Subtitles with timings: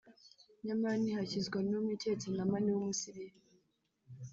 [0.65, 3.33] nyamara ntihakizwa n’umwe keretse Namani w’Umusiliya